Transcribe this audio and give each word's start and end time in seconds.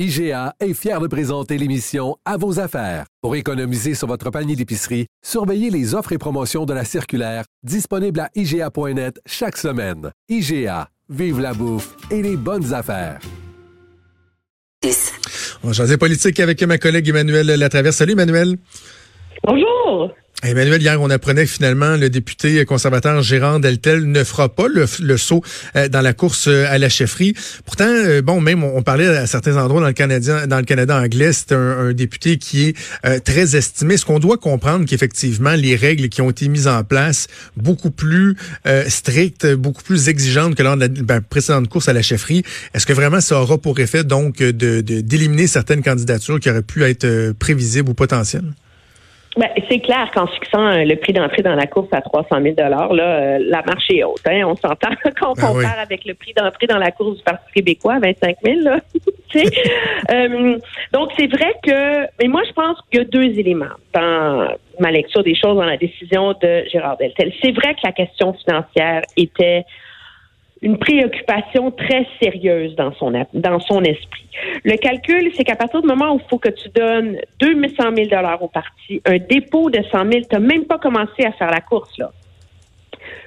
IGA 0.00 0.54
est 0.58 0.74
fier 0.74 1.00
de 1.00 1.06
présenter 1.06 1.56
l'émission 1.56 2.16
À 2.24 2.36
vos 2.36 2.58
affaires. 2.58 3.04
Pour 3.22 3.36
économiser 3.36 3.94
sur 3.94 4.08
votre 4.08 4.28
panier 4.30 4.56
d'épicerie, 4.56 5.06
surveillez 5.22 5.70
les 5.70 5.94
offres 5.94 6.10
et 6.10 6.18
promotions 6.18 6.64
de 6.64 6.74
la 6.74 6.84
circulaire 6.84 7.44
disponible 7.62 8.18
à 8.18 8.28
IGA.net 8.34 9.20
chaque 9.24 9.56
semaine. 9.56 10.10
IGA, 10.28 10.88
vive 11.08 11.38
la 11.38 11.54
bouffe 11.54 11.94
et 12.10 12.22
les 12.22 12.36
bonnes 12.36 12.74
affaires. 12.74 13.20
On 15.62 15.70
va 15.70 15.96
politique 15.96 16.40
avec 16.40 16.60
ma 16.64 16.78
collègue 16.78 17.10
Emmanuel 17.10 17.46
Latraverse. 17.46 17.94
Salut 17.94 18.14
Emmanuel. 18.14 18.56
Bonjour. 19.46 20.10
Emmanuel, 20.42 20.82
hier, 20.82 21.00
on 21.00 21.08
apprenait 21.08 21.46
finalement 21.46 21.96
le 21.96 22.10
député 22.10 22.64
conservateur 22.66 23.22
Gérard 23.22 23.60
Deltel 23.60 24.04
ne 24.10 24.24
fera 24.24 24.50
pas 24.50 24.66
le, 24.68 25.16
saut 25.16 25.42
euh, 25.74 25.88
dans 25.88 26.02
la 26.02 26.12
course 26.12 26.48
euh, 26.48 26.66
à 26.68 26.76
la 26.76 26.90
chefferie. 26.90 27.34
Pourtant, 27.64 27.88
euh, 27.88 28.20
bon, 28.20 28.40
même 28.40 28.62
on, 28.62 28.82
parlait 28.82 29.06
à 29.06 29.26
certains 29.26 29.56
endroits 29.56 29.80
dans 29.80 29.86
le 29.86 29.94
Canada, 30.64 31.00
anglais, 31.00 31.32
c'est 31.32 31.52
un, 31.52 31.94
député 31.94 32.36
qui 32.36 32.66
est 32.68 33.24
très 33.24 33.56
estimé. 33.56 33.94
Est-ce 33.94 34.04
qu'on 34.04 34.18
doit 34.18 34.36
comprendre 34.36 34.84
qu'effectivement 34.86 35.54
les 35.54 35.76
règles 35.76 36.08
qui 36.08 36.20
ont 36.20 36.30
été 36.30 36.48
mises 36.48 36.68
en 36.68 36.82
place 36.84 37.28
beaucoup 37.56 37.90
plus 37.90 38.36
strictes, 38.88 39.46
beaucoup 39.54 39.82
plus 39.82 40.08
exigeantes 40.08 40.54
que 40.56 40.62
lors 40.62 40.76
de 40.76 40.82
la 40.82 40.88
ben, 40.88 41.20
précédente 41.20 41.68
course 41.68 41.88
à 41.88 41.92
la 41.92 42.02
chefferie, 42.02 42.42
est-ce 42.74 42.84
que 42.84 42.92
vraiment 42.92 43.20
ça 43.20 43.40
aura 43.40 43.58
pour 43.58 43.78
effet 43.78 44.04
donc 44.04 44.42
d'éliminer 44.42 45.46
certaines 45.46 45.82
candidatures 45.82 46.40
qui 46.40 46.50
auraient 46.50 46.62
pu 46.62 46.82
être 46.84 47.32
prévisibles 47.38 47.90
ou 47.90 47.94
potentielles? 47.94 48.52
Ben, 49.36 49.48
c'est 49.68 49.80
clair 49.80 50.10
qu'en 50.14 50.28
fixant 50.28 50.64
euh, 50.64 50.84
le 50.84 50.94
prix 50.94 51.12
d'entrée 51.12 51.42
dans 51.42 51.56
la 51.56 51.66
course 51.66 51.88
à 51.92 52.00
300 52.00 52.40
000 52.40 52.54
là, 52.56 52.88
euh, 52.90 53.38
la 53.40 53.62
marche 53.62 53.90
est 53.90 54.04
haute. 54.04 54.20
Hein? 54.26 54.42
On 54.46 54.54
s'entend 54.54 54.94
qu'on 55.20 55.32
ben 55.32 55.48
compare 55.48 55.78
avec 55.80 56.04
le 56.04 56.14
prix 56.14 56.32
d'entrée 56.34 56.68
dans 56.68 56.78
la 56.78 56.92
course 56.92 57.16
du 57.16 57.22
Parti 57.24 57.52
québécois, 57.52 57.98
25 58.00 58.36
000. 58.44 58.60
Là. 58.60 58.78
euh, 60.12 60.58
donc, 60.92 61.10
c'est 61.18 61.26
vrai 61.26 61.52
que... 61.64 62.02
Mais 62.22 62.28
moi, 62.28 62.42
je 62.46 62.52
pense 62.52 62.78
qu'il 62.90 63.00
y 63.00 63.02
a 63.02 63.06
deux 63.06 63.38
éléments 63.38 63.74
dans 63.92 64.48
ma 64.78 64.92
lecture 64.92 65.24
des 65.24 65.34
choses 65.34 65.56
dans 65.56 65.64
la 65.64 65.76
décision 65.76 66.32
de 66.40 66.64
Gérard 66.70 66.96
Deltel. 66.96 67.32
C'est 67.42 67.52
vrai 67.52 67.74
que 67.74 67.80
la 67.82 67.92
question 67.92 68.34
financière 68.34 69.02
était 69.16 69.64
une 70.64 70.78
préoccupation 70.78 71.70
très 71.70 72.06
sérieuse 72.20 72.74
dans 72.74 72.92
son, 72.94 73.12
dans 73.34 73.60
son 73.60 73.82
esprit. 73.82 74.24
Le 74.64 74.76
calcul, 74.78 75.30
c'est 75.36 75.44
qu'à 75.44 75.56
partir 75.56 75.82
du 75.82 75.86
moment 75.86 76.14
où 76.14 76.20
il 76.24 76.28
faut 76.28 76.38
que 76.38 76.48
tu 76.48 76.70
donnes 76.74 77.18
200 77.38 77.74
000 77.94 78.08
au 78.40 78.48
parti, 78.48 79.02
un 79.04 79.18
dépôt 79.18 79.68
de 79.68 79.80
100 79.92 80.10
000, 80.10 80.10
tu 80.10 80.26
n'as 80.32 80.38
même 80.38 80.64
pas 80.64 80.78
commencé 80.78 81.22
à 81.22 81.32
faire 81.32 81.50
la 81.50 81.60
course, 81.60 81.96
là. 81.98 82.10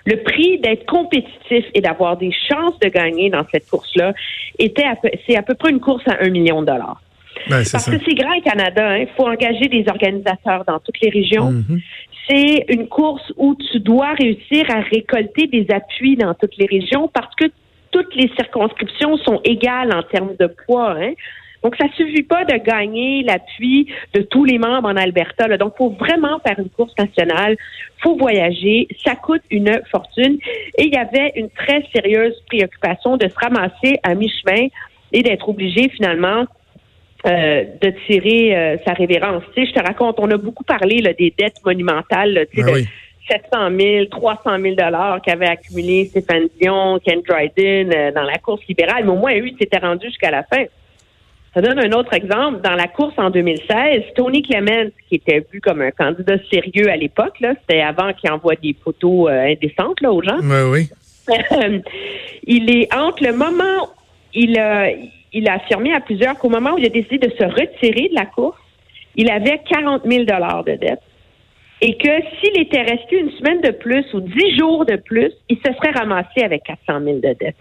Le 0.05 0.23
prix 0.23 0.57
d'être 0.57 0.87
compétitif 0.87 1.65
et 1.75 1.81
d'avoir 1.81 2.17
des 2.17 2.31
chances 2.49 2.79
de 2.79 2.87
gagner 2.87 3.29
dans 3.29 3.45
cette 3.51 3.69
course-là 3.69 4.13
était 4.57 4.85
c'est 5.27 5.35
à 5.35 5.43
peu 5.43 5.53
près 5.53 5.69
une 5.69 5.81
course 5.81 6.03
à 6.07 6.23
un 6.23 6.29
million 6.29 6.61
de 6.61 6.67
dollars. 6.67 7.01
Parce 7.47 7.85
que 7.85 7.99
c'est 8.03 8.15
grand 8.15 8.39
Canada. 8.41 8.97
Il 8.97 9.03
hein. 9.03 9.07
faut 9.15 9.27
engager 9.27 9.67
des 9.67 9.85
organisateurs 9.87 10.63
dans 10.65 10.79
toutes 10.79 10.99
les 11.01 11.09
régions. 11.09 11.51
Mm-hmm 11.51 11.81
c'est 12.27 12.65
une 12.69 12.87
course 12.87 13.31
où 13.37 13.55
tu 13.55 13.79
dois 13.79 14.13
réussir 14.13 14.65
à 14.69 14.81
récolter 14.81 15.47
des 15.47 15.67
appuis 15.71 16.15
dans 16.15 16.33
toutes 16.33 16.57
les 16.57 16.65
régions 16.65 17.07
parce 17.07 17.33
que 17.35 17.45
toutes 17.91 18.13
les 18.15 18.29
circonscriptions 18.35 19.17
sont 19.17 19.39
égales 19.43 19.95
en 19.95 20.03
termes 20.03 20.35
de 20.39 20.47
poids. 20.65 20.95
Hein? 20.99 21.13
Donc, 21.63 21.75
ça 21.77 21.87
suffit 21.95 22.23
pas 22.23 22.45
de 22.45 22.57
gagner 22.57 23.23
l'appui 23.23 23.87
de 24.13 24.21
tous 24.21 24.45
les 24.45 24.57
membres 24.57 24.89
en 24.89 24.95
Alberta. 24.95 25.47
Là. 25.47 25.57
Donc, 25.57 25.75
faut 25.77 25.89
vraiment 25.89 26.39
faire 26.45 26.59
une 26.59 26.69
course 26.69 26.93
nationale. 26.97 27.55
faut 28.03 28.15
voyager. 28.15 28.87
Ça 29.03 29.15
coûte 29.15 29.41
une 29.49 29.81
fortune. 29.89 30.37
Et 30.77 30.85
il 30.85 30.93
y 30.93 30.97
avait 30.97 31.33
une 31.35 31.49
très 31.49 31.83
sérieuse 31.93 32.35
préoccupation 32.47 33.17
de 33.17 33.27
se 33.27 33.35
ramasser 33.35 33.99
à 34.03 34.13
mi-chemin 34.13 34.67
et 35.13 35.23
d'être 35.23 35.49
obligé 35.49 35.89
finalement 35.89 36.45
euh, 37.25 37.63
de 37.81 37.93
tirer 38.05 38.55
euh, 38.55 38.77
sa 38.85 38.93
révérence. 38.93 39.43
Tu 39.55 39.65
sais, 39.65 39.71
je 39.71 39.79
te 39.79 39.83
raconte, 39.85 40.19
on 40.19 40.29
a 40.29 40.37
beaucoup 40.37 40.63
parlé 40.63 40.99
là, 40.99 41.13
des 41.13 41.33
dettes 41.37 41.57
monumentales, 41.65 42.45
tu 42.53 42.61
sais, 42.61 42.71
ben 42.71 42.75
de 42.75 42.85
700 43.27 43.77
000, 43.79 44.05
300 44.05 44.61
000 44.61 44.75
dollars 44.75 45.19
qu'avait 45.21 45.47
accumulé 45.47 46.05
Stéphane 46.05 46.47
Dion, 46.61 46.99
Ken 47.03 47.21
Dryden 47.27 47.91
euh, 47.93 48.11
dans 48.11 48.21
la 48.21 48.37
course 48.37 48.61
libérale, 48.69 49.03
mais 49.03 49.11
au 49.11 49.15
moins 49.15 49.33
lui 49.33 49.55
s'était 49.59 49.79
rendu 49.79 50.05
jusqu'à 50.05 50.29
la 50.29 50.43
fin. 50.43 50.65
Ça 51.55 51.61
donne 51.61 51.79
un 51.79 51.91
autre 51.97 52.13
exemple. 52.13 52.61
Dans 52.61 52.75
la 52.75 52.87
course 52.87 53.15
en 53.17 53.31
2016, 53.31 54.03
Tony 54.15 54.43
Clement, 54.43 54.89
qui 55.09 55.15
était 55.15 55.43
vu 55.51 55.59
comme 55.59 55.81
un 55.81 55.91
candidat 55.91 56.37
sérieux 56.51 56.89
à 56.89 56.97
l'époque, 56.97 57.39
là, 57.39 57.55
c'était 57.61 57.81
avant 57.81 58.13
qu'il 58.13 58.29
envoie 58.31 58.55
des 58.55 58.75
photos 58.83 59.31
indécentes 59.31 60.01
là, 60.01 60.11
aux 60.13 60.21
gens. 60.21 60.37
Oui, 60.43 60.87
oui. 61.27 61.29
il 62.43 62.69
est 62.69 62.93
entre 62.93 63.23
le 63.23 63.33
moment 63.33 63.89
il 64.33 64.59
a 64.59 64.89
il 65.33 65.47
a 65.49 65.53
affirmé 65.53 65.93
à 65.93 65.99
plusieurs 65.99 66.37
qu'au 66.37 66.49
moment 66.49 66.73
où 66.73 66.77
il 66.77 66.85
a 66.85 66.89
décidé 66.89 67.17
de 67.17 67.31
se 67.31 67.43
retirer 67.43 68.09
de 68.09 68.15
la 68.15 68.25
course, 68.25 68.57
il 69.15 69.29
avait 69.29 69.61
40 69.69 70.03
000 70.05 70.23
de 70.23 70.75
dette 70.75 71.01
et 71.81 71.95
que 71.95 72.09
s'il 72.39 72.59
était 72.59 72.81
resté 72.81 73.19
une 73.19 73.31
semaine 73.31 73.61
de 73.61 73.71
plus 73.71 74.05
ou 74.13 74.21
dix 74.21 74.57
jours 74.57 74.85
de 74.85 74.95
plus, 74.95 75.31
il 75.49 75.57
se 75.57 75.73
serait 75.73 75.91
ramassé 75.91 76.41
avec 76.43 76.63
400 76.63 77.03
000 77.03 77.17
de 77.17 77.35
dette. 77.39 77.55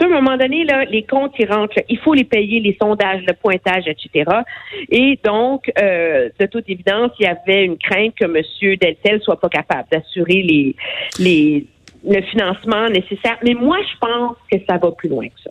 à 0.00 0.04
un 0.04 0.08
moment 0.08 0.36
donné, 0.38 0.64
là, 0.64 0.84
les 0.84 1.02
comptes, 1.02 1.34
ils 1.38 1.50
rentrent, 1.50 1.78
il 1.88 1.98
faut 1.98 2.14
les 2.14 2.24
payer, 2.24 2.60
les 2.60 2.76
sondages, 2.80 3.22
le 3.26 3.34
pointage, 3.34 3.84
etc. 3.86 4.30
Et 4.90 5.18
donc, 5.22 5.70
euh, 5.78 6.30
de 6.38 6.46
toute 6.46 6.70
évidence, 6.70 7.10
il 7.18 7.26
y 7.26 7.28
avait 7.28 7.64
une 7.66 7.76
crainte 7.76 8.14
que 8.14 8.24
M. 8.24 8.76
Deltel 8.80 9.20
soit 9.20 9.38
pas 9.38 9.50
capable 9.50 9.88
d'assurer 9.90 10.42
les, 10.42 10.74
les, 11.18 11.66
le 12.08 12.22
financement 12.22 12.88
nécessaire. 12.88 13.36
Mais 13.44 13.52
moi, 13.52 13.76
je 13.82 13.98
pense 13.98 14.36
que 14.50 14.58
ça 14.66 14.78
va 14.78 14.90
plus 14.92 15.10
loin 15.10 15.28
que 15.28 15.40
ça. 15.44 15.50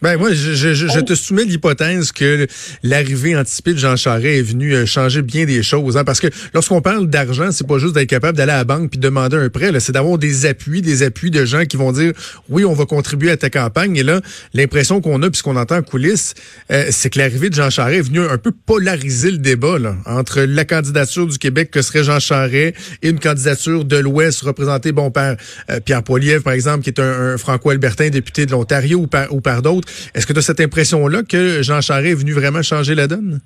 Ben 0.00 0.16
moi, 0.16 0.32
je, 0.32 0.52
je, 0.54 0.74
je 0.74 1.00
te 1.00 1.14
soumets 1.14 1.44
l'hypothèse 1.44 2.12
que 2.12 2.46
l'arrivée 2.84 3.36
anticipée 3.36 3.72
de 3.72 3.78
Jean 3.78 3.96
Charest 3.96 4.26
est 4.26 4.42
venue 4.42 4.72
euh, 4.72 4.86
changer 4.86 5.22
bien 5.22 5.44
des 5.44 5.64
choses. 5.64 5.96
Hein, 5.96 6.04
parce 6.04 6.20
que 6.20 6.28
lorsqu'on 6.54 6.80
parle 6.80 7.08
d'argent, 7.08 7.50
c'est 7.50 7.66
pas 7.66 7.78
juste 7.78 7.96
d'être 7.96 8.08
capable 8.08 8.38
d'aller 8.38 8.52
à 8.52 8.58
la 8.58 8.64
banque 8.64 8.90
puis 8.90 8.98
de 8.98 9.02
demander 9.02 9.36
un 9.36 9.48
prêt. 9.48 9.72
C'est 9.80 9.90
d'avoir 9.90 10.16
des 10.16 10.46
appuis, 10.46 10.82
des 10.82 11.02
appuis 11.02 11.32
de 11.32 11.44
gens 11.44 11.64
qui 11.64 11.76
vont 11.76 11.90
dire 11.90 12.12
oui, 12.48 12.64
on 12.64 12.74
va 12.74 12.86
contribuer 12.86 13.32
à 13.32 13.36
ta 13.36 13.50
campagne. 13.50 13.96
Et 13.96 14.04
là, 14.04 14.20
l'impression 14.54 15.00
qu'on 15.00 15.20
a, 15.24 15.30
puis 15.30 15.38
ce 15.38 15.42
qu'on 15.42 15.56
entend 15.56 15.78
en 15.78 15.82
coulisses, 15.82 16.34
euh, 16.70 16.86
c'est 16.90 17.10
que 17.10 17.18
l'arrivée 17.18 17.50
de 17.50 17.56
Jean 17.56 17.70
Charest 17.70 17.98
est 17.98 18.02
venue 18.02 18.24
un 18.24 18.38
peu 18.38 18.52
polariser 18.52 19.32
le 19.32 19.38
débat 19.38 19.80
là, 19.80 19.96
entre 20.06 20.42
la 20.42 20.64
candidature 20.64 21.26
du 21.26 21.38
Québec 21.38 21.72
que 21.72 21.82
serait 21.82 22.04
Jean 22.04 22.20
Charest 22.20 22.76
et 23.02 23.08
une 23.08 23.18
candidature 23.18 23.84
de 23.84 23.96
l'Ouest 23.96 24.42
représentée 24.42 24.92
bon 24.92 25.10
par 25.10 25.34
euh, 25.70 25.80
Pierre 25.80 26.04
Poilievre, 26.04 26.44
par 26.44 26.52
exemple, 26.52 26.84
qui 26.84 26.90
est 26.90 27.00
un, 27.00 27.36
franco-albertain 27.36 28.10
député 28.10 28.46
de 28.46 28.52
l'Ontario 28.52 28.98
ou 28.98 29.06
par, 29.08 29.32
ou 29.32 29.40
par 29.40 29.60
d'autres. 29.60 29.87
Est-ce 30.14 30.26
que 30.26 30.32
tu 30.32 30.38
as 30.38 30.42
cette 30.42 30.60
impression-là 30.60 31.22
que 31.22 31.62
Jean 31.62 31.80
Charest 31.80 32.06
est 32.06 32.14
venu 32.14 32.32
vraiment 32.32 32.62
changer 32.62 32.94
la 32.94 33.06
donne? 33.06 33.40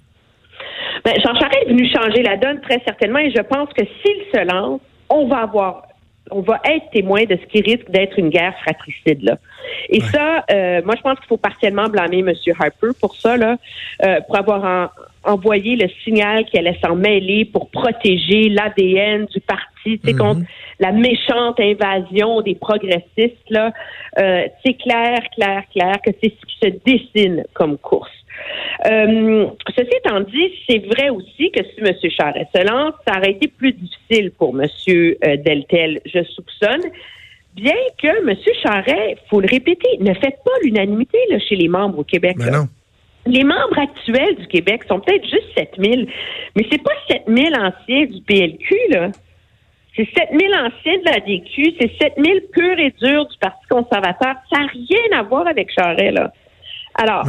Ben, 1.05 1.15
Jean 1.25 1.35
Charest 1.35 1.67
est 1.67 1.71
venu 1.71 1.89
changer 1.89 2.23
la 2.23 2.37
donne 2.37 2.61
très 2.61 2.81
certainement 2.85 3.19
et 3.19 3.31
je 3.31 3.43
pense 3.43 3.69
que 3.77 3.85
s'il 3.85 4.23
se 4.33 4.45
lance, 4.47 4.81
on 5.11 5.29
va 5.29 5.39
avoir 5.43 5.83
on 6.31 6.41
va 6.41 6.60
être 6.65 6.91
témoin 6.93 7.25
de 7.25 7.37
ce 7.37 7.47
qui 7.47 7.60
risque 7.60 7.91
d'être 7.91 8.19
une 8.19 8.31
guerre 8.31 8.55
fratricide 8.62 9.22
là. 9.22 9.38
Et 9.88 10.00
ça, 10.00 10.44
euh, 10.50 10.81
moi 10.84 10.94
je 10.97 11.03
pense 11.03 11.19
qu'il 11.19 11.28
faut 11.28 11.37
partiellement 11.37 11.88
blâmer 11.88 12.21
M. 12.21 12.33
Harper 12.59 12.91
pour 13.00 13.15
ça 13.16 13.37
là, 13.37 13.56
euh, 14.05 14.21
pour 14.22 14.37
avoir 14.38 14.93
envoyé 15.25 15.77
le 15.77 15.88
signal 16.05 16.44
qu'il 16.44 16.61
allait 16.61 16.78
s'en 16.84 16.97
mêler 16.97 17.44
pour 17.44 17.71
protéger 17.71 18.49
l'ADN 18.49 19.27
du 19.27 19.41
parti, 19.41 19.97
mm-hmm. 19.97 20.16
contre 20.16 20.41
la 20.81 20.93
méchante 20.93 21.61
invasion 21.61 22.41
des 22.41 22.55
progressistes 22.55 23.50
là. 23.50 23.72
Euh, 24.19 24.47
c'est 24.65 24.75
clair, 24.75 25.21
clair, 25.34 25.62
clair 25.72 25.97
que 26.05 26.11
c'est 26.22 26.32
ce 26.41 26.47
qui 26.47 26.59
se 26.62 26.81
dessine 26.84 27.44
comme 27.55 27.78
course. 27.78 28.11
Euh, 28.87 29.47
ceci 29.76 29.91
étant 30.04 30.20
dit, 30.20 30.53
c'est 30.69 30.84
vrai 30.87 31.10
aussi 31.10 31.50
que 31.50 31.62
si 31.62 31.81
M. 31.81 32.10
Charest 32.10 32.50
se 32.54 32.66
lance, 32.66 32.94
ça 33.06 33.19
aurait 33.19 33.32
été 33.32 33.48
plus 33.48 33.72
difficile 33.72 34.32
pour 34.32 34.59
M. 34.60 34.69
Euh, 34.88 35.37
Deltel, 35.37 36.00
je 36.04 36.22
soupçonne. 36.25 36.82
Bien 37.54 37.76
que 38.03 38.09
M. 38.09 38.37
Charest, 38.62 39.20
faut 39.28 39.41
le 39.41 39.48
répéter, 39.48 39.98
ne 40.00 40.15
fait 40.15 40.37
pas 40.44 40.53
l'unanimité 40.62 41.19
chez 41.48 41.56
les 41.56 41.69
membres 41.69 41.98
au 41.98 42.04
Québec. 42.04 42.37
Ben 42.38 42.66
les 43.26 43.44
membres 43.44 43.78
actuels 43.78 44.37
du 44.37 44.47
Québec 44.49 44.82
sont 44.88 45.00
peut-être 45.00 45.25
juste 45.25 45.46
7 45.56 45.70
000, 45.78 46.02
mais 46.56 46.67
c'est 46.70 46.82
pas 46.82 46.93
7 47.08 47.23
000 47.28 47.55
anciens 47.55 48.06
du 48.06 48.20
PLQ, 48.23 48.75
là. 48.90 49.11
C'est 49.94 50.08
7 50.17 50.31
000 50.31 50.52
anciens 50.55 50.99
de 50.99 51.05
la 51.05 51.20
DQ, 51.20 51.75
c'est 51.78 51.93
7 52.00 52.14
000 52.17 52.38
purs 52.52 52.78
et 52.78 52.94
durs 53.00 53.26
du 53.26 53.37
Parti 53.38 53.67
conservateur. 53.69 54.35
Ça 54.50 54.61
n'a 54.61 54.67
rien 54.67 55.19
à 55.19 55.23
voir 55.23 55.46
avec 55.46 55.70
Charest, 55.70 56.14
là. 56.14 56.32
Alors, 56.94 57.25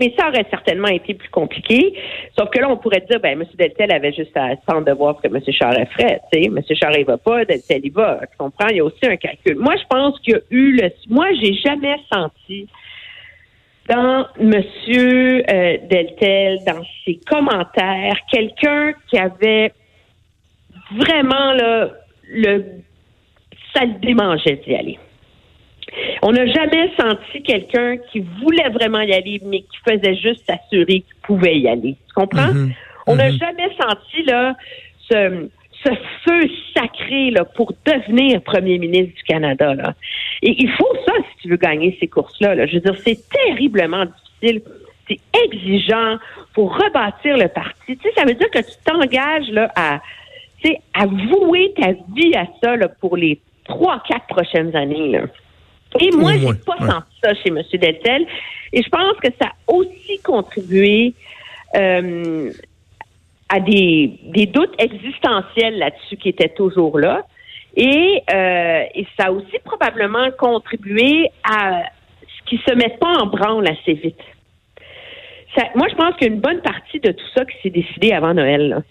mais 0.00 0.14
ça 0.18 0.28
aurait 0.28 0.46
certainement 0.50 0.88
été 0.88 1.14
plus 1.14 1.28
compliqué. 1.30 1.94
Sauf 2.38 2.48
que 2.50 2.60
là, 2.60 2.70
on 2.70 2.76
pourrait 2.76 3.04
dire, 3.08 3.20
ben, 3.20 3.40
M. 3.40 3.44
Deltel 3.58 3.92
avait 3.92 4.12
juste 4.12 4.36
à 4.36 4.46
attendre 4.46 4.84
de 4.84 4.92
voir 4.92 5.16
ce 5.16 5.28
que 5.28 5.34
M. 5.34 5.42
Charest 5.50 5.92
ferait. 5.92 6.20
Tu 6.32 6.42
sais, 6.42 6.46
M. 6.48 6.60
Charest 6.74 7.06
va 7.06 7.18
pas, 7.18 7.44
Deltel 7.44 7.84
y 7.84 7.90
va. 7.90 8.20
Tu 8.30 8.36
comprends? 8.38 8.68
Il 8.70 8.76
y 8.76 8.80
a 8.80 8.84
aussi 8.84 9.04
un 9.04 9.16
calcul. 9.16 9.56
Moi, 9.56 9.74
je 9.76 9.86
pense 9.88 10.18
qu'il 10.20 10.34
y 10.34 10.36
a 10.36 10.40
eu 10.50 10.72
le. 10.72 10.90
Moi, 11.08 11.26
j'ai 11.42 11.54
jamais 11.54 11.96
senti 12.12 12.68
dans 13.88 14.26
M. 14.38 14.52
Euh, 14.52 15.78
Deltel, 15.90 16.58
dans 16.66 16.82
ses 17.04 17.18
commentaires, 17.26 18.16
quelqu'un 18.30 18.92
qui 19.08 19.18
avait 19.18 19.72
vraiment 20.92 21.52
là, 21.52 21.90
le 22.28 22.64
ça 23.74 23.84
le 23.84 23.94
démangeait 24.00 24.60
d'y 24.64 24.74
aller. 24.74 24.98
On 26.22 26.32
n'a 26.32 26.46
jamais 26.46 26.90
senti 26.98 27.42
quelqu'un 27.42 27.96
qui 28.10 28.24
voulait 28.42 28.68
vraiment 28.70 29.00
y 29.00 29.12
aller, 29.12 29.40
mais 29.44 29.60
qui 29.60 29.78
faisait 29.88 30.16
juste 30.16 30.44
s'assurer 30.46 31.00
qu'il 31.00 31.16
pouvait 31.22 31.58
y 31.58 31.68
aller. 31.68 31.96
Tu 32.08 32.14
comprends? 32.14 32.48
Mm-hmm. 32.48 32.74
On 33.06 33.16
n'a 33.16 33.30
mm-hmm. 33.30 33.38
jamais 33.38 33.68
senti 33.80 34.22
là 34.24 34.54
ce, 35.10 35.48
ce 35.84 35.90
feu 36.24 36.50
sacré 36.76 37.30
là, 37.30 37.44
pour 37.44 37.72
devenir 37.84 38.42
premier 38.42 38.78
ministre 38.78 39.14
du 39.14 39.22
Canada. 39.22 39.74
Là. 39.74 39.94
Et 40.42 40.54
il 40.58 40.70
faut 40.72 40.92
ça 41.06 41.12
si 41.16 41.42
tu 41.42 41.48
veux 41.48 41.56
gagner 41.56 41.96
ces 42.00 42.08
courses-là. 42.08 42.54
Là. 42.54 42.66
Je 42.66 42.74
veux 42.74 42.80
dire, 42.80 42.96
c'est 43.04 43.18
terriblement 43.28 44.04
difficile. 44.04 44.62
C'est 45.08 45.20
exigeant 45.44 46.18
pour 46.52 46.76
rebâtir 46.76 47.38
le 47.38 47.48
parti. 47.48 47.96
Tu 47.96 47.98
sais, 48.02 48.10
ça 48.16 48.24
veut 48.24 48.34
dire 48.34 48.50
que 48.50 48.58
tu 48.58 48.76
t'engages 48.84 49.48
là, 49.50 49.72
à, 49.74 50.00
tu 50.62 50.68
sais, 50.68 50.80
à 50.92 51.06
vouer 51.06 51.72
ta 51.76 51.92
vie 52.14 52.34
à 52.34 52.46
ça 52.62 52.76
là, 52.76 52.88
pour 52.88 53.16
les 53.16 53.40
trois, 53.64 54.02
quatre 54.06 54.26
prochaines 54.26 54.74
années. 54.76 55.12
Là. 55.12 55.20
Et 56.00 56.10
moi, 56.10 56.32
j'ai 56.34 56.54
pas 56.66 56.76
senti 56.78 57.16
ça 57.22 57.34
chez 57.34 57.48
M. 57.48 57.62
Deltel. 57.72 58.26
Et 58.72 58.82
je 58.82 58.88
pense 58.88 59.16
que 59.22 59.28
ça 59.40 59.48
a 59.48 59.72
aussi 59.72 60.18
contribué 60.22 61.14
euh, 61.76 62.50
à 63.48 63.60
des, 63.60 64.18
des 64.24 64.46
doutes 64.46 64.74
existentiels 64.78 65.78
là-dessus 65.78 66.16
qui 66.16 66.28
étaient 66.28 66.50
toujours 66.50 66.98
là. 66.98 67.24
Et, 67.76 68.22
euh, 68.32 68.82
et 68.94 69.06
ça 69.18 69.26
a 69.26 69.32
aussi 69.32 69.58
probablement 69.64 70.30
contribué 70.38 71.30
à 71.44 71.82
ce 72.22 72.50
qui 72.50 72.60
se 72.66 72.74
met 72.74 72.96
pas 73.00 73.22
en 73.22 73.26
branle 73.26 73.66
assez 73.68 73.94
vite. 73.94 74.20
Ça, 75.56 75.64
moi, 75.74 75.86
je 75.88 75.94
pense 75.94 76.14
qu'il 76.16 76.28
y 76.28 76.30
a 76.30 76.34
une 76.34 76.40
bonne 76.40 76.60
partie 76.60 77.00
de 77.00 77.12
tout 77.12 77.26
ça 77.34 77.44
qui 77.44 77.56
s'est 77.62 77.70
décidé 77.70 78.12
avant 78.12 78.34
Noël. 78.34 78.82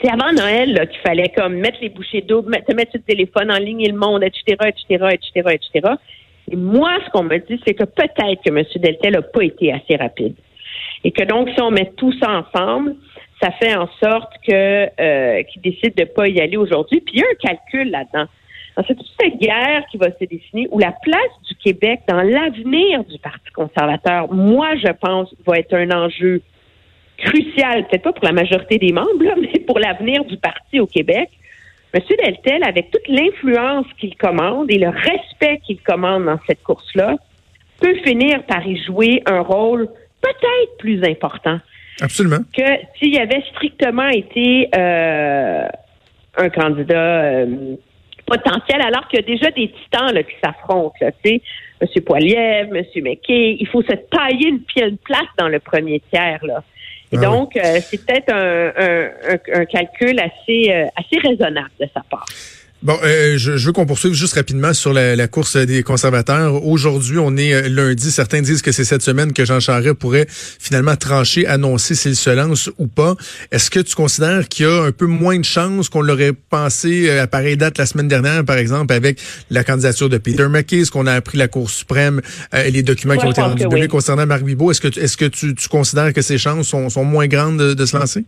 C'est 0.00 0.10
avant 0.10 0.32
Noël 0.32 0.88
qu'il 0.90 1.00
fallait 1.00 1.28
comme 1.36 1.54
mettre 1.54 1.78
les 1.80 1.88
bouchées 1.88 2.20
doubles, 2.20 2.50
mettre 2.50 2.90
sur 2.90 3.00
le 3.00 3.02
téléphone, 3.02 3.50
en 3.50 3.58
ligne 3.58 3.82
et 3.82 3.88
le 3.88 3.98
monde, 3.98 4.24
etc., 4.24 4.56
etc., 4.66 5.06
etc., 5.12 5.58
etc. 5.72 5.94
Et 6.50 6.56
moi, 6.56 6.98
ce 7.04 7.10
qu'on 7.10 7.22
me 7.22 7.38
dit, 7.38 7.60
c'est 7.66 7.74
que 7.74 7.84
peut-être 7.84 8.42
que 8.44 8.50
M. 8.50 8.64
Deltel 8.76 9.12
n'a 9.12 9.22
pas 9.22 9.44
été 9.44 9.72
assez 9.72 9.96
rapide. 9.96 10.34
Et 11.04 11.10
que 11.10 11.22
donc, 11.24 11.48
si 11.50 11.60
on 11.60 11.70
met 11.70 11.92
tout 11.96 12.12
ça 12.20 12.30
ensemble, 12.30 12.96
ça 13.40 13.50
fait 13.52 13.74
en 13.74 13.88
sorte 14.02 14.32
que 14.46 14.88
euh, 15.00 15.42
qu'ils 15.44 15.62
décident 15.62 15.94
de 15.96 16.04
pas 16.04 16.28
y 16.28 16.40
aller 16.40 16.56
aujourd'hui. 16.56 17.00
Puis 17.00 17.14
il 17.16 17.20
y 17.20 17.22
a 17.22 17.26
un 17.26 17.48
calcul 17.48 17.90
là-dedans. 17.90 18.26
Dans 18.76 18.82
cette 18.82 19.38
guerre 19.38 19.84
qui 19.90 19.98
va 19.98 20.06
se 20.10 20.24
dessiner, 20.24 20.66
où 20.72 20.78
la 20.80 20.92
place 21.02 21.30
du 21.48 21.54
Québec 21.56 22.00
dans 22.08 22.22
l'avenir 22.22 23.04
du 23.04 23.18
Parti 23.18 23.50
conservateur, 23.54 24.32
moi, 24.32 24.74
je 24.76 24.90
pense, 24.92 25.32
va 25.46 25.58
être 25.58 25.74
un 25.74 25.90
enjeu 25.92 26.42
crucial, 27.18 27.86
peut-être 27.88 28.02
pas 28.02 28.12
pour 28.12 28.24
la 28.24 28.32
majorité 28.32 28.78
des 28.78 28.92
membres, 28.92 29.08
mais 29.40 29.60
pour 29.60 29.78
l'avenir 29.78 30.24
du 30.24 30.36
parti 30.36 30.80
au 30.80 30.86
Québec. 30.86 31.30
M. 31.92 32.00
Deltel, 32.08 32.64
avec 32.64 32.90
toute 32.90 33.06
l'influence 33.06 33.86
qu'il 33.98 34.16
commande 34.16 34.68
et 34.70 34.78
le 34.78 34.88
respect 34.88 35.60
qu'il 35.64 35.80
commande 35.80 36.24
dans 36.24 36.40
cette 36.46 36.62
course-là, 36.64 37.16
peut 37.80 37.94
finir 38.04 38.42
par 38.44 38.66
y 38.66 38.82
jouer 38.84 39.22
un 39.26 39.40
rôle 39.40 39.88
peut-être 40.20 40.76
plus 40.78 41.04
important. 41.04 41.60
Absolument. 42.00 42.38
Que 42.56 42.64
s'il 42.98 43.16
avait 43.18 43.42
strictement 43.52 44.08
été 44.08 44.68
euh, 44.76 45.68
un 46.36 46.48
candidat 46.48 47.22
euh, 47.22 47.76
potentiel, 48.26 48.80
alors 48.82 49.06
qu'il 49.08 49.20
y 49.20 49.22
a 49.22 49.26
déjà 49.26 49.50
des 49.52 49.70
titans 49.70 50.12
là, 50.12 50.22
qui 50.24 50.34
s'affrontent, 50.42 50.94
tu 50.98 51.06
sais, 51.24 51.42
M. 51.80 52.02
Poiliev, 52.04 52.74
M. 52.74 52.84
McKay, 53.04 53.56
il 53.60 53.68
faut 53.68 53.82
se 53.82 53.94
tailler 54.10 54.48
une, 54.48 54.62
une 54.76 54.98
place 54.98 55.28
dans 55.38 55.48
le 55.48 55.60
premier 55.60 56.00
tiers, 56.10 56.44
là. 56.44 56.64
Et 57.14 57.18
ah 57.18 57.20
donc, 57.20 57.56
euh, 57.56 57.78
c'est 57.80 58.04
peut-être 58.04 58.32
un, 58.32 59.60
un, 59.60 59.64
calcul 59.66 60.18
assez, 60.18 60.72
assez 60.96 61.18
raisonnable 61.22 61.70
de 61.80 61.86
sa 61.94 62.00
part. 62.10 62.26
Bon, 62.84 62.98
euh, 63.02 63.38
je, 63.38 63.56
je, 63.56 63.66
veux 63.66 63.72
qu'on 63.72 63.86
poursuive 63.86 64.12
juste 64.12 64.34
rapidement 64.34 64.74
sur 64.74 64.92
la, 64.92 65.16
la 65.16 65.26
course 65.26 65.56
des 65.56 65.82
conservateurs. 65.82 66.62
Aujourd'hui, 66.66 67.16
on 67.16 67.34
est 67.34 67.54
euh, 67.54 67.68
lundi. 67.70 68.10
Certains 68.10 68.42
disent 68.42 68.60
que 68.60 68.72
c'est 68.72 68.84
cette 68.84 69.00
semaine 69.00 69.32
que 69.32 69.46
Jean 69.46 69.58
Charest 69.58 69.94
pourrait 69.94 70.26
finalement 70.28 70.94
trancher, 70.94 71.46
annoncer 71.46 71.94
s'il 71.94 72.14
se 72.14 72.28
lance 72.28 72.68
ou 72.76 72.86
pas. 72.86 73.16
Est-ce 73.50 73.70
que 73.70 73.80
tu 73.80 73.94
considères 73.94 74.46
qu'il 74.50 74.66
y 74.66 74.68
a 74.68 74.82
un 74.82 74.92
peu 74.92 75.06
moins 75.06 75.38
de 75.38 75.46
chances 75.46 75.88
qu'on 75.88 76.02
l'aurait 76.02 76.34
pensé 76.34 77.08
euh, 77.08 77.22
à 77.22 77.26
pareille 77.26 77.56
date 77.56 77.78
la 77.78 77.86
semaine 77.86 78.06
dernière, 78.06 78.44
par 78.44 78.58
exemple, 78.58 78.92
avec 78.92 79.18
la 79.48 79.64
candidature 79.64 80.10
de 80.10 80.18
Peter 80.18 80.48
McKay, 80.48 80.84
ce 80.84 80.90
qu'on 80.90 81.06
a 81.06 81.14
appris 81.14 81.38
la 81.38 81.48
Cour 81.48 81.70
suprême, 81.70 82.20
euh, 82.52 82.68
les 82.68 82.82
documents 82.82 83.16
qui 83.16 83.24
ont 83.24 83.30
été 83.30 83.40
rendus 83.40 83.88
concernant 83.88 84.26
Marc 84.26 84.42
Bibot? 84.42 84.70
Est-ce 84.70 84.82
que, 84.82 85.00
est-ce 85.00 85.16
que 85.16 85.24
tu, 85.24 85.54
tu, 85.54 85.68
considères 85.70 86.12
que 86.12 86.20
ces 86.20 86.36
chances 86.36 86.68
sont, 86.68 86.90
sont 86.90 87.04
moins 87.04 87.28
grandes 87.28 87.56
de, 87.56 87.72
de 87.72 87.86
se 87.86 87.96
lancer? 87.96 88.26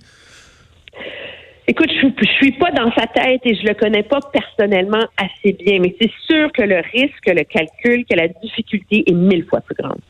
Écoute, 1.69 1.91
je, 1.91 2.07
je 2.21 2.33
suis 2.33 2.53
pas 2.53 2.71
dans 2.71 2.93
sa 2.93 3.07
tête 3.09 3.41
et 3.45 3.55
je 3.55 3.67
le 3.67 3.75
connais 3.75 4.05
pas 4.05 4.21
personnellement 4.33 5.05
assez 5.17 5.53
bien, 5.53 5.81
mais 5.81 5.95
c'est 6.01 6.13
sûr 6.27 6.53
que 6.53 6.63
le 6.63 6.77
risque, 6.93 7.27
le 7.27 7.43
calcul, 7.43 8.05
que 8.05 8.15
la 8.15 8.29
difficulté 8.29 9.03
est 9.07 9.13
mille 9.13 9.45
fois 9.47 9.61
plus 9.61 9.75
grande. 9.75 10.01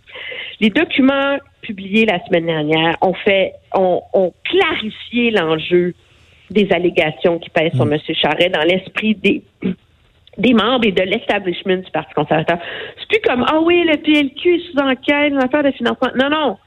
Les 0.61 0.71
documents 0.71 1.39
publiés 1.63 2.05
la 2.05 2.25
semaine 2.27 2.47
dernière 2.47 2.97
ont 3.01 3.15
fait, 3.15 3.55
ont, 3.75 4.03
ont 4.13 4.33
clarifié 4.45 5.31
l'enjeu 5.31 5.95
des 6.51 6.71
allégations 6.73 7.39
qui 7.39 7.51
pèsent 7.51 7.75
sur 7.75 7.91
M. 7.91 7.99
Mm. 8.07 8.15
Charret 8.15 8.49
dans 8.51 8.63
l'esprit 8.63 9.15
des 9.15 9.43
des 10.39 10.53
membres 10.53 10.87
et 10.87 10.93
de 10.93 11.03
l'establishment 11.03 11.79
du 11.79 11.91
Parti 11.91 12.13
conservateur. 12.15 12.59
C'est 12.99 13.09
plus 13.09 13.21
comme 13.27 13.45
ah 13.49 13.61
oui, 13.61 13.85
le 13.87 13.97
PLQ 13.97 14.55
est 14.55 14.71
sous 14.71 14.79
enquête, 14.79 15.33
une 15.33 15.43
affaire 15.43 15.63
de 15.63 15.71
financement. 15.71 16.11
Non, 16.15 16.29
non. 16.29 16.59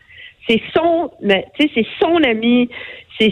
C'est 0.47 0.61
son, 0.73 1.11
c'est 1.57 1.85
son 1.99 2.23
ami, 2.23 2.69
c'est, 3.19 3.31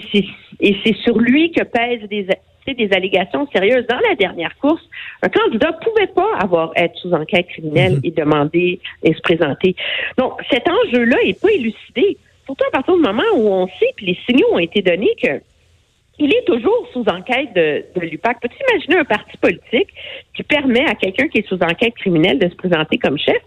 et 0.60 0.76
c'est 0.84 0.96
sur 0.98 1.18
lui 1.18 1.52
que 1.52 1.64
pèsent 1.64 2.08
des, 2.10 2.28
des 2.74 2.90
allégations 2.94 3.48
sérieuses. 3.54 3.86
Dans 3.88 4.00
la 4.08 4.16
dernière 4.16 4.56
course, 4.58 4.82
un 5.22 5.30
candidat 5.30 5.74
pouvait 5.74 6.08
pas 6.08 6.36
avoir 6.40 6.72
être 6.76 6.96
sous 6.98 7.12
enquête 7.14 7.48
criminelle 7.48 7.96
mhm. 7.96 8.02
et 8.04 8.12
demander 8.12 8.80
et 9.04 9.14
se 9.14 9.22
présenter. 9.22 9.76
Donc, 10.18 10.34
cet 10.52 10.68
enjeu-là 10.70 11.18
est 11.24 11.40
pas 11.42 11.52
élucidé. 11.52 12.18
Surtout 12.46 12.66
à 12.68 12.72
partir 12.72 12.96
du 12.96 13.02
moment 13.02 13.24
où 13.36 13.48
on 13.50 13.68
sait, 13.68 13.92
puis 13.96 14.06
les 14.06 14.18
signaux 14.26 14.48
ont 14.54 14.60
été 14.60 14.82
donnés 14.82 15.16
que 15.22 15.42
il 16.20 16.34
est 16.34 16.46
toujours 16.46 16.88
sous 16.94 17.04
enquête 17.04 17.54
de, 17.54 17.86
de 17.96 18.06
l'UPAC. 18.06 18.40
Peux-tu 18.42 18.56
imaginer 18.72 18.98
un 18.98 19.06
parti 19.06 19.38
politique 19.38 19.90
qui 20.36 20.42
permet 20.42 20.84
à 20.86 20.96
quelqu'un 20.96 21.28
qui 21.28 21.40
est 21.40 21.48
sous 21.48 21.62
enquête 21.62 21.94
criminelle 21.96 22.40
de 22.40 22.50
se 22.50 22.56
présenter 22.56 22.98
comme 22.98 23.20
chef? 23.20 23.38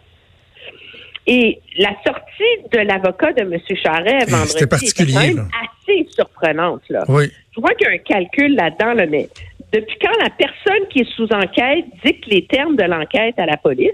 Et 1.27 1.61
la 1.79 1.91
sortie 2.05 2.69
de 2.73 2.79
l'avocat 2.79 3.33
de 3.33 3.43
M. 3.43 3.59
Charret 3.83 4.25
vendredi 4.27 4.65
était 4.65 5.05
quand 5.05 5.21
même 5.21 5.49
assez 5.63 6.07
surprenante. 6.11 6.83
Là. 6.89 7.05
Oui. 7.09 7.31
Je 7.55 7.61
vois 7.61 7.75
qu'il 7.75 7.87
y 7.87 7.91
a 7.91 7.95
un 7.95 7.99
calcul 7.99 8.55
là-dedans, 8.55 8.95
là, 8.95 9.07
mais 9.07 9.29
depuis 9.73 9.97
quand 10.01 10.13
la 10.23 10.31
personne 10.31 10.89
qui 10.89 11.01
est 11.01 11.11
sous 11.15 11.29
enquête 11.33 11.85
dicte 12.05 12.27
les 12.27 12.47
termes 12.47 12.77
de 12.77 12.85
l'enquête 12.85 13.39
à 13.39 13.47
la 13.47 13.57
police? 13.57 13.93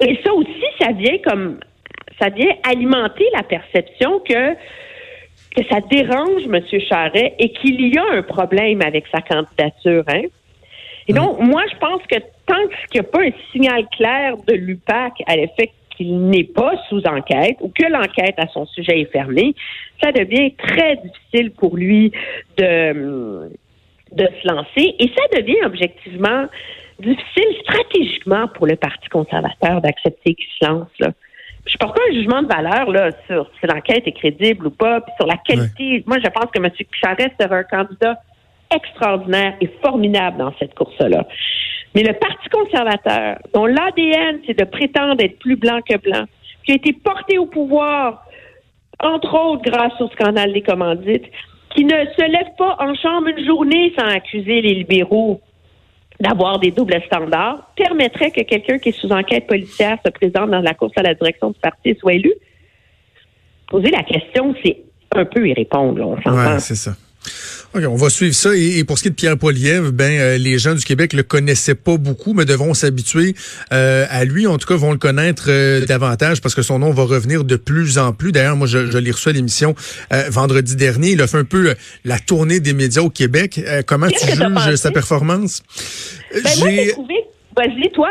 Et 0.00 0.18
ça 0.24 0.32
aussi, 0.32 0.64
ça 0.80 0.92
vient 0.92 1.18
comme 1.18 1.58
ça 2.20 2.30
vient 2.30 2.52
alimenter 2.64 3.24
la 3.34 3.42
perception 3.42 4.20
que 4.20 4.54
que 5.56 5.64
ça 5.70 5.80
dérange 5.80 6.42
M. 6.44 6.60
Charret 6.88 7.34
et 7.38 7.50
qu'il 7.52 7.80
y 7.92 7.98
a 7.98 8.04
un 8.12 8.22
problème 8.22 8.82
avec 8.82 9.06
sa 9.12 9.20
candidature. 9.20 10.04
Hein? 10.08 10.22
Et 11.08 11.12
donc, 11.12 11.40
moi, 11.40 11.62
je 11.72 11.78
pense 11.78 12.02
que 12.02 12.16
tant 12.48 12.66
qu'il 12.90 13.00
n'y 13.00 13.06
a 13.06 13.10
pas 13.10 13.22
un 13.22 13.30
signal 13.52 13.86
clair 13.96 14.36
de 14.46 14.54
l'UPAC 14.54 15.12
à 15.26 15.36
l'effet 15.36 15.70
qu'il 15.96 16.28
n'est 16.28 16.44
pas 16.44 16.72
sous 16.88 17.02
enquête 17.06 17.56
ou 17.60 17.68
que 17.68 17.84
l'enquête 17.90 18.34
à 18.38 18.46
son 18.48 18.66
sujet 18.66 19.00
est 19.00 19.12
fermée, 19.12 19.54
ça 20.02 20.12
devient 20.12 20.54
très 20.54 20.96
difficile 20.96 21.50
pour 21.52 21.76
lui 21.76 22.12
de, 22.56 23.50
de 24.12 24.28
se 24.42 24.48
lancer. 24.48 24.94
Et 24.98 25.10
ça 25.16 25.40
devient 25.40 25.64
objectivement 25.64 26.46
difficile 27.00 27.56
stratégiquement 27.62 28.48
pour 28.48 28.66
le 28.66 28.76
Parti 28.76 29.08
conservateur 29.08 29.80
d'accepter 29.80 30.34
qu'il 30.34 30.48
se 30.58 30.66
lance. 30.66 30.88
Là. 31.00 31.12
Je 31.66 31.76
porte 31.76 31.96
pas 31.96 32.02
un 32.08 32.14
jugement 32.14 32.42
de 32.42 32.48
valeur 32.48 32.90
là, 32.90 33.10
sur 33.26 33.50
si 33.60 33.66
l'enquête 33.66 34.06
est 34.06 34.12
crédible 34.12 34.68
ou 34.68 34.70
pas, 34.70 35.00
puis 35.00 35.12
sur 35.18 35.26
la 35.26 35.36
qualité. 35.36 36.02
Moi, 36.06 36.16
je 36.24 36.30
pense 36.30 36.50
que 36.50 36.58
M. 36.58 36.70
Charest 36.92 37.34
sera 37.40 37.56
un 37.56 37.62
candidat 37.64 38.18
extraordinaire 38.74 39.54
et 39.60 39.70
formidable 39.82 40.38
dans 40.38 40.52
cette 40.58 40.74
course-là. 40.74 41.26
Mais 41.94 42.02
le 42.02 42.12
Parti 42.12 42.48
conservateur, 42.50 43.38
dont 43.54 43.66
l'ADN, 43.66 44.40
c'est 44.46 44.58
de 44.58 44.64
prétendre 44.64 45.22
être 45.22 45.38
plus 45.38 45.56
blanc 45.56 45.80
que 45.88 45.96
blanc, 45.96 46.24
qui 46.64 46.72
a 46.72 46.74
été 46.74 46.92
porté 46.92 47.38
au 47.38 47.46
pouvoir, 47.46 48.24
entre 49.00 49.34
autres 49.34 49.62
grâce 49.62 49.98
au 50.00 50.08
scandale 50.10 50.52
des 50.52 50.62
commandites, 50.62 51.24
qui 51.74 51.84
ne 51.84 51.90
se 51.90 52.30
lève 52.30 52.54
pas 52.56 52.76
en 52.78 52.94
chambre 52.94 53.28
une 53.28 53.44
journée 53.44 53.92
sans 53.98 54.06
accuser 54.06 54.60
les 54.60 54.74
libéraux 54.74 55.40
d'avoir 56.20 56.58
des 56.58 56.70
doubles 56.70 57.00
standards, 57.06 57.70
permettrait 57.76 58.30
que 58.30 58.42
quelqu'un 58.42 58.78
qui 58.78 58.88
est 58.88 59.00
sous 59.00 59.10
enquête 59.12 59.46
policière 59.46 59.98
se 60.04 60.10
présente 60.10 60.50
dans 60.50 60.60
la 60.60 60.74
course 60.74 60.92
à 60.96 61.02
la 61.02 61.14
direction 61.14 61.50
du 61.50 61.58
parti 61.60 61.90
et 61.90 61.94
soit 61.94 62.14
élu? 62.14 62.32
Poser 63.68 63.90
la 63.90 64.02
question, 64.02 64.54
c'est 64.62 64.78
un 65.14 65.24
peu 65.24 65.46
y 65.46 65.52
répondre. 65.52 66.18
on 66.24 66.32
ouais, 66.32 66.58
c'est 66.58 66.74
ça. 66.74 66.92
OK, 67.78 67.84
on 67.88 67.96
va 67.96 68.10
suivre 68.10 68.34
ça. 68.34 68.56
Et, 68.56 68.82
pour 68.84 68.98
ce 68.98 69.02
qui 69.02 69.08
est 69.08 69.10
de 69.12 69.16
Pierre 69.16 69.38
Poilievre, 69.38 69.92
ben 69.92 70.18
euh, 70.18 70.38
les 70.38 70.58
gens 70.58 70.74
du 70.74 70.84
Québec 70.84 71.12
le 71.12 71.22
connaissaient 71.22 71.74
pas 71.74 71.96
beaucoup, 71.96 72.32
mais 72.32 72.44
devront 72.44 72.74
s'habituer 72.74 73.34
euh, 73.72 74.06
à 74.10 74.24
lui. 74.24 74.46
En 74.46 74.58
tout 74.58 74.66
cas, 74.66 74.76
vont 74.76 74.92
le 74.92 74.98
connaître 74.98 75.44
euh, 75.48 75.84
davantage 75.86 76.40
parce 76.40 76.54
que 76.54 76.62
son 76.62 76.78
nom 76.78 76.90
va 76.90 77.04
revenir 77.04 77.44
de 77.44 77.56
plus 77.56 77.98
en 77.98 78.12
plus. 78.12 78.32
D'ailleurs, 78.32 78.56
moi, 78.56 78.66
je, 78.66 78.90
je 78.90 78.98
l'ai 78.98 79.10
reçu 79.10 79.28
à 79.28 79.32
l'émission 79.32 79.74
vendredi 80.30 80.76
dernier. 80.76 81.12
Il 81.12 81.22
a 81.22 81.26
fait 81.26 81.38
un 81.38 81.44
peu 81.44 81.74
la 82.04 82.18
tournée 82.18 82.60
des 82.60 82.72
médias 82.72 83.02
au 83.02 83.10
Québec. 83.10 83.60
comment 83.86 84.08
tu 84.08 84.26
juges 84.26 84.76
sa 84.76 84.90
performance? 84.90 85.62
Ben, 86.32 86.42
moi, 86.58 86.70
j'ai 86.70 86.88
trouvé 86.88 87.14
Vas-y, 87.58 87.90
toi. 87.90 88.08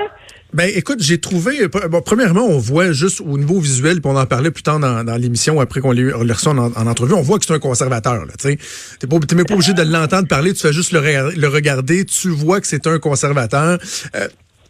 Ben, 0.54 0.72
écoute, 0.74 1.02
j'ai 1.02 1.20
trouvé. 1.20 1.62
Euh, 1.62 1.88
bon, 1.90 2.02
premièrement, 2.02 2.46
on 2.46 2.58
voit 2.58 2.92
juste 2.92 3.22
au 3.22 3.38
niveau 3.38 3.60
visuel, 3.60 4.02
puis 4.02 4.12
on 4.12 4.18
en 4.18 4.26
parlait 4.26 4.52
plus 4.52 4.64
tard 4.64 4.80
dans, 4.80 5.18
l'émission 5.18 5.60
après 5.60 5.82
qu'on 5.82 5.92
l'ait 5.92 6.12
reçu 6.12 6.48
en, 6.48 6.58
en, 6.58 6.88
entrevue. 6.88 7.14
On 7.14 7.22
voit 7.22 7.38
que 7.38 7.46
c'est 7.46 7.54
un 7.54 7.60
conservateur. 7.60 8.26
Tu 8.40 8.48
n'es 8.48 8.58
pas, 9.08 9.36
même 9.36 9.46
pas 9.46 9.54
obligé 9.54 9.74
de 9.74 9.82
l'entendre 9.84 10.28
parler. 10.28 10.54
Tu 10.54 10.62
fais 10.62 10.74
juste 10.74 10.92
le, 10.94 11.32
le 11.36 11.48
regarder. 11.48 12.06
Tu 12.06 12.30
vois 12.30 12.62
que 12.62 12.68
c'est 12.68 12.88
un 12.88 13.00
conservateur. 13.00 13.78
Euh, 14.16 14.28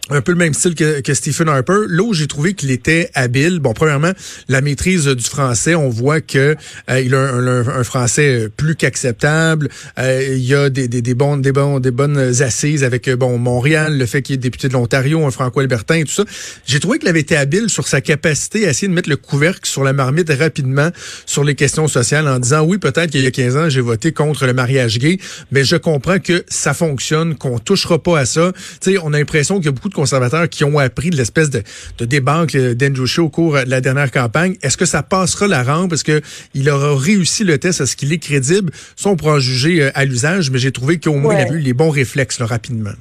un 0.10 0.22
peu 0.22 0.32
le 0.32 0.38
même 0.38 0.54
style 0.54 0.76
que, 0.76 1.14
Stephen 1.14 1.50
Harper. 1.50 1.86
Là 1.88 2.04
où 2.04 2.14
j'ai 2.14 2.28
trouvé 2.28 2.54
qu'il 2.54 2.72
était 2.72 3.10
habile, 3.14 3.60
bon, 3.60 3.74
premièrement, 3.74 4.12
la 4.48 4.62
maîtrise 4.62 5.08
du 5.08 5.24
français, 5.24 5.76
on 5.76 5.90
voit 5.90 6.22
que 6.22 6.56
euh, 6.90 7.02
il 7.02 7.14
a 7.16 7.20
un, 7.20 7.84
français 7.84 8.50
plus 8.56 8.76
qu'acceptable. 8.76 9.70
Euh, 10.00 10.36
il 10.36 10.44
y 10.44 10.54
a 10.54 10.70
des, 10.70 10.88
des, 10.88 11.02
des, 11.02 11.14
bons, 11.14 11.38
des, 11.38 11.52
bons, 11.52 11.80
des 11.80 11.92
bonnes 11.92 12.18
assises 12.42 12.84
avec 12.84 13.10
bon 13.10 13.38
Montréal, 13.38 13.98
le 13.98 14.06
fait 14.06 14.22
qu'il 14.22 14.36
est 14.36 14.38
député 14.38 14.68
de 14.68 14.74
l'Ontario, 14.74 15.26
un 15.26 15.32
franco-albertain 15.32 15.96
et 15.96 16.04
tout 16.04 16.12
ça. 16.12 16.24
J'ai 16.66 16.80
trouvé 16.80 17.00
qu'il 17.00 17.10
avait 17.10 17.20
été 17.20 17.36
habile 17.36 17.70
sur 17.70 17.88
sa 17.88 18.02
capacité 18.02 18.68
à 18.68 18.72
essayer 18.72 18.88
de 18.88 18.94
mettre 18.94 19.10
le 19.10 19.18
couvercle 19.18 19.68
sur 19.68 19.84
la 19.84 19.94
marmite 19.94 20.30
rapidement 20.30 20.90
sur 21.26 21.44
les 21.44 21.56
questions 21.56 21.88
sociales 21.88 22.28
en 22.28 22.40
disant 22.40 22.64
oui, 22.64 22.78
peut-être 22.78 23.12
qu'il 23.12 23.24
y 23.24 23.28
a 23.28 23.32
15 23.32 23.58
ans, 23.58 23.70
j'ai 23.70 23.82
voté 23.82 24.12
contre 24.12 24.46
le 24.46 24.54
mariage 24.54 25.00
gay, 25.00 25.18
mais 25.52 25.64
je 25.64 25.76
comprends 25.76 26.20
que 26.20 26.44
ça 26.48 26.74
fonctionne, 26.74 27.36
qu'on 27.36 27.60
touchera 27.60 28.02
pas 28.02 28.20
à 28.20 28.26
ça. 28.26 28.52
Tu 28.82 28.94
sais, 28.94 28.98
on 29.04 29.14
a 29.14 29.18
l'impression 29.18 29.58
qu'il 29.58 29.66
y 29.66 29.70
a 29.70 29.72
beaucoup 29.72 29.90
de 29.90 29.97
conservateurs 29.98 30.48
qui 30.48 30.64
ont 30.64 30.78
appris 30.78 31.10
de 31.10 31.18
l'espèce 31.18 31.50
de, 31.50 31.62
de 31.98 32.06
débâcle 32.06 32.76
d'Andrew 32.76 33.08
Scheer 33.08 33.26
au 33.26 33.30
cours 33.30 33.54
de 33.66 33.70
la 33.70 33.82
dernière 33.82 34.12
campagne. 34.12 34.54
Est-ce 34.62 34.78
que 34.78 34.86
ça 34.86 35.02
passera 35.02 35.48
la 35.48 35.64
rampe? 35.64 35.92
Est-ce 35.94 36.06
qu'il 36.06 36.70
aura 36.70 36.92
réussi 36.96 37.44
le 37.44 37.58
test? 37.58 37.82
Est-ce 37.82 37.96
qu'il 37.98 38.14
est 38.14 38.24
crédible? 38.30 38.72
Ça, 38.96 39.10
on 39.10 39.16
pourra 39.16 39.40
juger 39.40 39.82
euh, 39.82 40.02
à 40.02 40.06
l'usage, 40.06 40.52
mais 40.52 40.60
j'ai 40.60 40.72
trouvé 40.72 41.00
qu'au 41.00 41.16
moins, 41.16 41.34
il 41.36 41.42
a 41.42 41.52
eu 41.52 41.60
les 41.60 41.74
bons 41.74 41.90
réflexes 41.90 42.42
rapidement. 42.42 42.98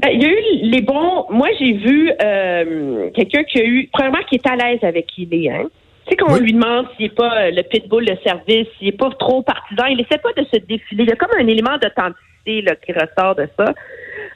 Ben, 0.00 0.10
il 0.12 0.20
y 0.20 0.24
a 0.24 0.28
eu 0.28 0.70
les 0.74 0.82
bons. 0.82 1.26
Moi, 1.30 1.48
j'ai 1.60 1.74
vu 1.74 2.10
euh, 2.10 3.08
quelqu'un 3.14 3.44
qui 3.44 3.60
a 3.60 3.64
eu, 3.64 3.88
premièrement, 3.92 4.24
qui 4.28 4.34
est 4.34 4.46
à 4.46 4.56
l'aise 4.56 4.80
avec 4.82 5.06
qui 5.06 5.28
il 5.30 5.46
est. 5.46 5.50
Hein? 5.50 5.66
Tu 6.04 6.10
sais, 6.10 6.16
quand 6.16 6.32
on 6.34 6.38
lui 6.38 6.52
demande 6.52 6.86
s'il 6.96 7.06
n'est 7.06 7.14
pas 7.14 7.32
euh, 7.38 7.50
le 7.52 7.62
pitbull 7.62 8.04
de 8.04 8.16
service, 8.24 8.66
s'il 8.76 8.88
n'est 8.88 8.98
pas 9.04 9.10
trop 9.18 9.42
partisan, 9.42 9.86
il 9.86 10.00
essaie 10.00 10.18
pas 10.18 10.34
de 10.36 10.44
se 10.52 10.58
défiler. 10.66 11.04
Il 11.04 11.08
y 11.08 11.12
a 11.12 11.16
comme 11.16 11.36
un 11.38 11.46
élément 11.46 11.78
d'authenticité 11.80 12.64
qui 12.84 12.92
ressort 12.92 13.36
de 13.36 13.46
ça. 13.56 13.72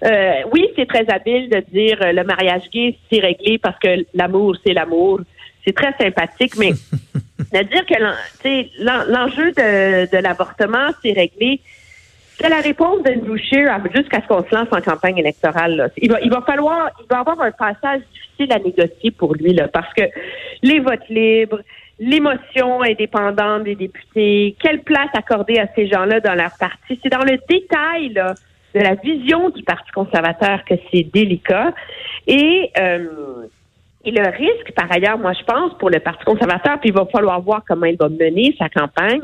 Euh, 0.04 0.32
oui, 0.52 0.68
c'est 0.76 0.86
très 0.86 1.08
habile 1.10 1.48
de 1.48 1.60
dire 1.72 1.98
euh, 2.02 2.12
le 2.12 2.24
mariage 2.24 2.68
gay, 2.72 2.96
c'est 3.10 3.20
réglé 3.20 3.58
parce 3.58 3.78
que 3.78 4.04
l'amour, 4.14 4.56
c'est 4.64 4.72
l'amour. 4.72 5.20
C'est 5.64 5.74
très 5.74 5.92
sympathique, 5.98 6.52
mais 6.58 6.70
de 7.52 7.62
dire 7.64 7.86
que 7.86 9.10
l'enjeu 9.10 9.50
de, 9.52 10.10
de 10.10 10.22
l'avortement, 10.22 10.90
c'est 11.02 11.12
réglé, 11.12 11.60
c'est 12.38 12.48
la 12.48 12.60
réponse 12.60 13.02
d'Andrew 13.02 13.38
Scheer 13.38 13.80
jusqu'à 13.94 14.20
ce 14.20 14.28
qu'on 14.28 14.44
se 14.44 14.54
lance 14.54 14.68
en 14.70 14.80
campagne 14.80 15.18
électorale. 15.18 15.90
Il, 15.96 16.10
va, 16.10 16.20
il 16.20 16.30
va 16.30 16.42
falloir, 16.42 16.90
il 17.00 17.06
va 17.10 17.20
avoir 17.20 17.40
un 17.40 17.50
passage 17.50 18.02
difficile 18.12 18.52
à 18.52 18.58
négocier 18.58 19.10
pour 19.10 19.34
lui, 19.34 19.54
là, 19.54 19.68
parce 19.68 19.92
que 19.94 20.02
les 20.62 20.78
votes 20.80 21.08
libres, 21.08 21.60
l'émotion 21.98 22.82
indépendante 22.82 23.64
des 23.64 23.74
députés, 23.74 24.54
quelle 24.62 24.82
place 24.82 25.08
accorder 25.14 25.58
à 25.58 25.66
ces 25.74 25.88
gens-là 25.88 26.20
dans 26.20 26.34
leur 26.34 26.52
parti, 26.58 27.00
c'est 27.02 27.08
dans 27.08 27.24
le 27.24 27.38
détail, 27.48 28.10
là, 28.10 28.34
de 28.76 28.82
la 28.82 28.94
vision 28.94 29.48
du 29.48 29.62
Parti 29.62 29.90
conservateur 29.92 30.62
que 30.64 30.74
c'est 30.92 31.04
délicat. 31.04 31.72
Et, 32.26 32.70
euh, 32.78 33.46
et 34.04 34.10
le 34.10 34.28
risque, 34.28 34.72
par 34.76 34.92
ailleurs, 34.92 35.18
moi, 35.18 35.32
je 35.32 35.44
pense, 35.44 35.72
pour 35.78 35.88
le 35.88 35.98
Parti 35.98 36.24
conservateur, 36.24 36.78
puis 36.80 36.90
il 36.90 36.94
va 36.94 37.06
falloir 37.06 37.40
voir 37.40 37.62
comment 37.66 37.86
il 37.86 37.96
va 37.96 38.08
mener 38.10 38.54
sa 38.58 38.68
campagne, 38.68 39.22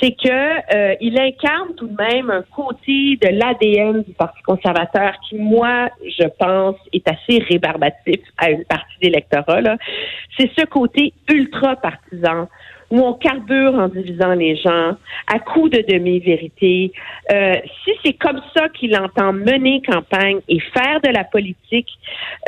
c'est 0.00 0.12
que 0.12 0.74
euh, 0.74 0.94
il 1.00 1.18
incarne 1.18 1.74
tout 1.76 1.86
de 1.86 1.96
même 1.96 2.30
un 2.30 2.42
côté 2.54 3.16
de 3.16 3.28
l'ADN 3.28 4.02
du 4.02 4.12
Parti 4.12 4.42
conservateur 4.42 5.12
qui, 5.26 5.36
moi, 5.36 5.88
je 6.04 6.26
pense, 6.38 6.76
est 6.92 7.06
assez 7.08 7.42
rébarbatif 7.48 8.20
à 8.36 8.50
une 8.50 8.64
partie 8.64 8.98
d'électorat. 9.02 9.76
C'est 10.38 10.50
ce 10.58 10.66
côté 10.66 11.12
ultra 11.30 11.76
partisan 11.76 12.48
où 12.90 13.00
on 13.00 13.14
carbure 13.14 13.74
en 13.74 13.88
divisant 13.88 14.34
les 14.34 14.56
gens 14.56 14.96
à 15.26 15.38
coup 15.38 15.68
de 15.68 15.84
demi-vérité. 15.88 16.92
Euh, 17.32 17.54
si 17.84 17.92
c'est 18.04 18.14
comme 18.14 18.40
ça 18.54 18.68
qu'il 18.68 18.96
entend 18.96 19.32
mener 19.32 19.80
campagne 19.82 20.40
et 20.48 20.58
faire 20.58 21.00
de 21.02 21.10
la 21.10 21.24
politique, 21.24 21.88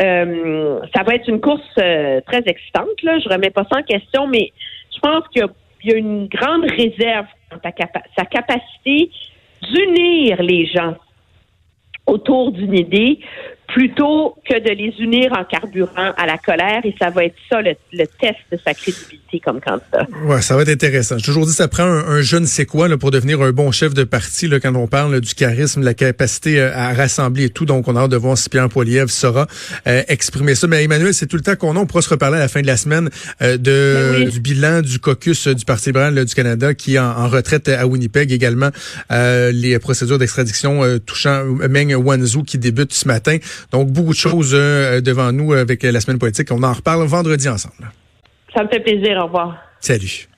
euh, 0.00 0.80
ça 0.94 1.04
va 1.04 1.14
être 1.14 1.28
une 1.28 1.40
course 1.40 1.62
euh, 1.78 2.20
très 2.26 2.42
excitante. 2.46 3.02
Là. 3.02 3.18
Je 3.20 3.28
remets 3.28 3.50
pas 3.50 3.64
ça 3.70 3.78
en 3.78 3.82
question, 3.82 4.26
mais 4.26 4.52
je 4.94 5.00
pense 5.00 5.26
qu'il 5.28 5.46
y, 5.84 5.92
a 5.92 5.96
une 5.96 6.26
grande 6.26 6.64
réserve 6.70 7.26
dans 7.50 7.60
sa 8.16 8.24
capacité 8.24 9.10
d'unir 9.62 10.42
les 10.42 10.66
gens 10.66 10.96
autour 12.06 12.50
d'une 12.50 12.74
idée 12.74 13.20
plutôt 13.72 14.34
que 14.46 14.58
de 14.60 14.70
les 14.70 14.94
unir 15.02 15.32
en 15.32 15.44
carburant 15.44 16.12
à 16.16 16.26
la 16.26 16.36
colère. 16.36 16.80
Et 16.84 16.94
ça 16.98 17.10
va 17.10 17.24
être 17.24 17.34
ça 17.48 17.60
le, 17.62 17.74
test 18.20 18.38
de 18.50 18.58
sa 18.62 18.74
crédibilité 18.74 19.40
comme 19.40 19.60
candidat. 19.60 20.06
Ouais, 20.26 20.42
ça 20.42 20.56
va 20.56 20.62
être 20.62 20.68
intéressant. 20.68 21.16
J'ai 21.16 21.24
toujours 21.24 21.46
dit 21.46 21.52
ça 21.52 21.68
prend 21.68 21.84
un, 21.84 22.20
jeune 22.20 22.46
c'est 22.46 22.66
quoi 22.66 22.88
là, 22.88 22.98
pour 22.98 23.10
devenir 23.10 23.40
un 23.40 23.50
bon 23.52 23.72
chef 23.72 23.94
de 23.94 24.04
parti 24.04 24.46
là, 24.46 24.60
quand 24.60 24.74
on 24.74 24.86
parle 24.86 25.20
du 25.20 25.34
charisme, 25.34 25.80
de 25.80 25.86
la 25.86 25.94
capacité 25.94 26.60
euh, 26.60 26.70
à 26.74 26.92
rassembler 26.92 27.44
et 27.44 27.50
tout. 27.50 27.64
Donc, 27.64 27.88
on 27.88 27.96
a 27.96 28.00
hâte 28.00 28.10
de 28.10 28.16
voir 28.16 28.36
si 28.36 28.50
Pierre 28.50 28.68
Poilievre 28.68 29.10
saura 29.10 29.46
euh, 29.86 30.02
exprimer 30.08 30.54
ça. 30.54 30.66
Mais 30.66 30.84
Emmanuel, 30.84 31.14
c'est 31.14 31.26
tout 31.26 31.36
le 31.36 31.42
temps 31.42 31.56
qu'on 31.56 31.76
a. 31.76 31.80
On 31.80 31.86
pourra 31.86 32.02
se 32.02 32.10
reparler 32.10 32.36
à 32.36 32.40
la 32.40 32.48
fin 32.48 32.60
de 32.60 32.66
la 32.66 32.76
semaine 32.76 33.08
euh, 33.40 33.56
de, 33.56 34.18
ben 34.18 34.28
du 34.28 34.40
bilan 34.40 34.82
du 34.82 34.98
caucus 34.98 35.48
du 35.48 35.64
Parti 35.64 35.88
libéral 35.88 36.22
du 36.24 36.34
Canada 36.34 36.74
qui 36.74 36.96
est 36.96 36.98
en, 36.98 37.28
retraite 37.28 37.68
à 37.68 37.86
Winnipeg. 37.86 38.30
Également, 38.32 38.70
les 39.10 39.78
procédures 39.78 40.18
d'extradition 40.18 40.82
touchant 40.98 41.44
Meng 41.44 41.94
Wanzhou 41.94 42.42
qui 42.42 42.58
débute 42.58 42.92
ce 42.92 43.08
matin. 43.08 43.38
Donc, 43.70 43.88
beaucoup 43.88 44.10
de 44.10 44.16
choses 44.16 44.52
euh, 44.54 45.00
devant 45.00 45.32
nous 45.32 45.52
avec 45.52 45.82
la 45.82 46.00
semaine 46.00 46.18
politique. 46.18 46.48
On 46.50 46.62
en 46.62 46.72
reparle 46.72 47.04
vendredi 47.06 47.48
ensemble. 47.48 47.90
Ça 48.54 48.64
me 48.64 48.68
fait 48.68 48.80
plaisir. 48.80 49.18
Au 49.18 49.26
revoir. 49.26 49.56
Salut. 49.80 50.28